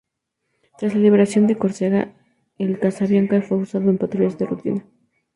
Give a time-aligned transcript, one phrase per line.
[0.79, 2.11] Tras la liberación de Córcega,
[2.57, 4.83] el "Casabianca" fue usado en patrullas de rutina.